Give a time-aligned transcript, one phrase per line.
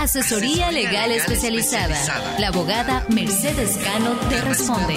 [0.00, 1.94] Asesoría legal especializada.
[2.38, 4.94] La abogada Mercedes Cano te responde.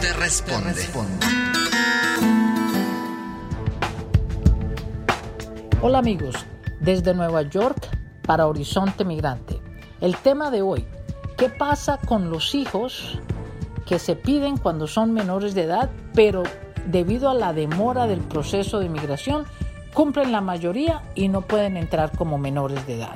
[0.00, 0.74] Te responde.
[5.80, 6.34] Hola amigos,
[6.80, 7.86] desde Nueva York
[8.26, 9.60] para Horizonte Migrante.
[10.00, 10.84] El tema de hoy,
[11.36, 13.20] ¿qué pasa con los hijos
[13.86, 16.42] que se piden cuando son menores de edad, pero
[16.86, 19.44] debido a la demora del proceso de inmigración,
[19.92, 23.14] cumplen la mayoría y no pueden entrar como menores de edad?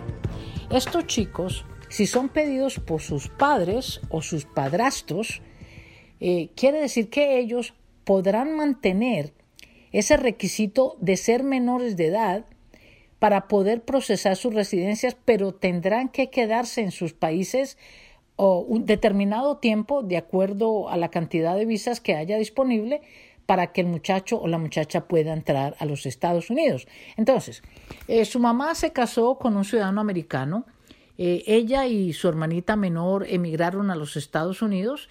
[0.71, 5.41] Estos chicos, si son pedidos por sus padres o sus padrastros,
[6.21, 7.73] eh, quiere decir que ellos
[8.05, 9.33] podrán mantener
[9.93, 12.45] ese requisito de ser menores de edad
[13.19, 17.79] para poder procesar sus residencias, pero tendrán que quedarse en sus países
[18.37, 23.01] o un determinado tiempo de acuerdo a la cantidad de visas que haya disponible
[23.49, 26.87] para que el muchacho o la muchacha pueda entrar a los Estados Unidos.
[27.17, 27.63] Entonces,
[28.07, 30.67] eh, su mamá se casó con un ciudadano americano.
[31.17, 35.09] Eh, ella y su hermanita menor emigraron a los Estados Unidos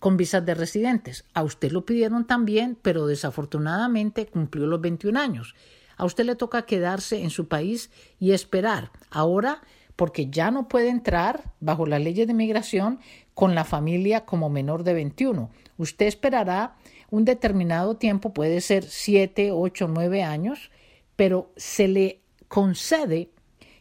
[0.00, 1.26] con visas de residentes.
[1.32, 5.54] A usted lo pidieron también, pero desafortunadamente cumplió los 21 años.
[5.96, 8.90] A usted le toca quedarse en su país y esperar.
[9.12, 9.62] Ahora,
[9.94, 12.98] porque ya no puede entrar bajo las leyes de migración
[13.32, 15.50] con la familia como menor de 21.
[15.78, 16.74] Usted esperará
[17.10, 20.70] un determinado tiempo, puede ser siete, ocho, nueve años,
[21.16, 23.30] pero se le concede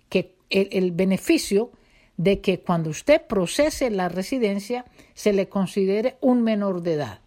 [0.10, 1.72] que el, beneficio
[2.18, 7.20] de que cuando usted procese la residencia se le considere un menor de edad.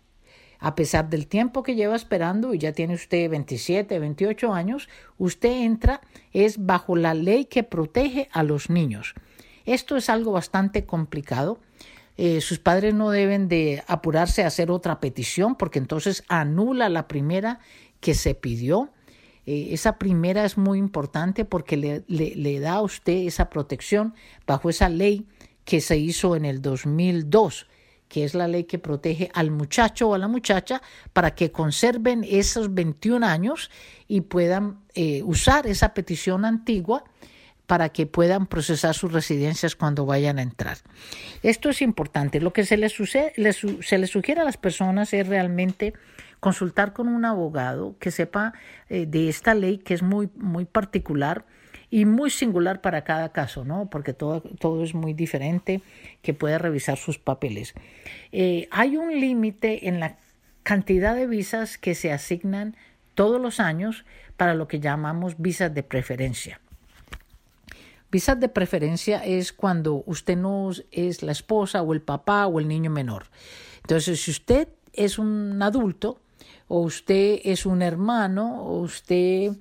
[0.60, 5.62] A pesar del tiempo que lleva esperando y ya tiene usted 27, 28 años, usted
[5.62, 6.00] entra
[6.32, 9.14] es bajo la ley que protege a los niños.
[9.66, 11.60] Esto es algo bastante complicado
[12.20, 17.06] eh, sus padres no deben de apurarse a hacer otra petición porque entonces anula la
[17.06, 17.60] primera
[18.00, 18.90] que se pidió.
[19.46, 24.14] Eh, esa primera es muy importante porque le, da a usted esa protección
[24.48, 25.28] bajo esa ley
[25.64, 27.68] que se hizo en el 2002
[28.08, 30.82] que es la ley que protege al muchacho o a la muchacha
[31.12, 33.70] para que conserven esos 21 años
[34.08, 37.04] y puedan eh, usar esa petición antigua
[37.68, 40.78] para que puedan procesar sus residencias cuando vayan a entrar.
[41.42, 42.40] Esto es importante.
[42.40, 43.34] Lo que se les, sucede,
[43.82, 45.92] se les sugiere a las personas es realmente
[46.40, 48.54] consultar con un abogado que sepa
[48.88, 51.44] eh, de esta ley que es muy, muy particular
[51.90, 53.90] y muy singular para cada caso, ¿no?
[53.90, 55.82] Porque todo, todo es muy diferente,
[56.22, 57.74] que pueda revisar sus papeles.
[58.32, 60.16] Eh, hay un límite en la
[60.62, 62.76] cantidad de visas que se asignan
[63.14, 64.06] todos los años
[64.38, 66.62] para lo que llamamos visas de preferencia.
[68.10, 72.66] Visas de preferencia es cuando usted no es la esposa o el papá o el
[72.66, 73.26] niño menor.
[73.82, 76.20] Entonces, si usted es un adulto
[76.68, 79.52] o usted es un hermano o usted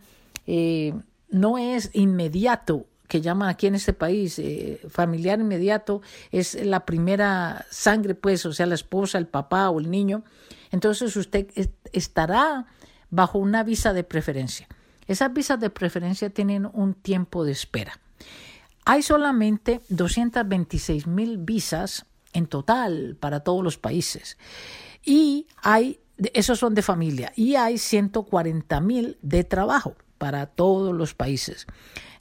[0.45, 0.93] eh,
[1.29, 7.65] no es inmediato, que llaman aquí en este país eh, familiar inmediato, es la primera
[7.69, 10.23] sangre, pues, o sea, la esposa, el papá o el niño,
[10.71, 11.47] entonces usted
[11.93, 12.65] estará
[13.09, 14.67] bajo una visa de preferencia.
[15.07, 17.99] Esas visas de preferencia tienen un tiempo de espera.
[18.85, 24.37] Hay solamente 226 mil visas en total para todos los países.
[25.03, 25.99] Y hay,
[26.33, 31.67] esos son de familia, y hay 140 mil de trabajo para todos los países.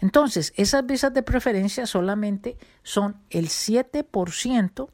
[0.01, 4.89] Entonces, esas visas de preferencia solamente son el 7%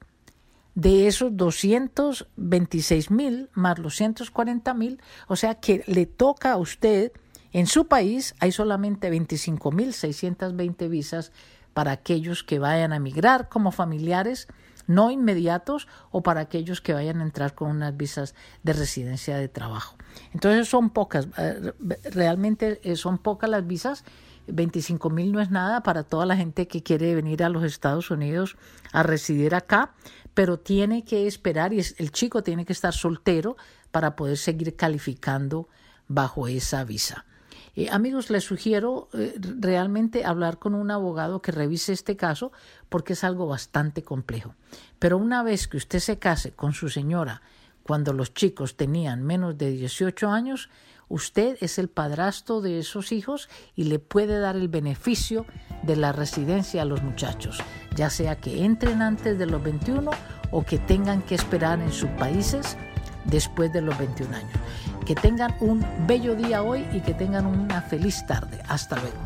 [0.75, 7.13] de esos 226 mil más los 140 mil, o sea que le toca a usted,
[7.53, 11.33] en su país hay solamente 25 mil 620 visas
[11.75, 14.49] para aquellos que vayan a migrar como familiares
[14.87, 19.49] no inmediatos o para aquellos que vayan a entrar con unas visas de residencia de
[19.49, 19.97] trabajo.
[20.33, 21.73] Entonces son pocas, eh,
[22.13, 24.05] realmente eh, son pocas las visas.
[24.49, 28.11] 25 mil no es nada para toda la gente que quiere venir a los Estados
[28.11, 28.57] Unidos
[28.93, 29.95] a residir acá,
[30.35, 33.57] pero tiene que esperar y el chico tiene que estar soltero
[33.93, 35.69] para poder seguir calificando
[36.09, 37.25] bajo esa visa.
[37.75, 42.53] Eh, amigos, les sugiero eh, realmente hablar con un abogado que revise este caso
[42.89, 44.55] porque es algo bastante complejo.
[44.99, 47.43] Pero una vez que usted se case con su señora
[47.83, 50.69] cuando los chicos tenían menos de 18 años,
[51.09, 55.47] usted es el padrastro de esos hijos y le puede dar el beneficio
[55.83, 57.59] de la residencia a los muchachos,
[57.97, 60.11] ya sea que entren antes de los 21
[60.51, 62.77] o que tengan que esperar en sus países
[63.25, 64.53] después de los 21 años.
[65.07, 68.61] Que tengan un bello día hoy y que tengan una feliz tarde.
[68.69, 69.17] Hasta luego.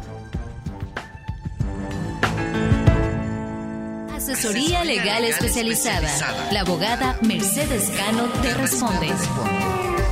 [4.14, 6.08] Asesoría legal especializada.
[6.50, 9.12] La abogada Mercedes Cano te responde.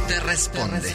[0.07, 0.95] Te responde.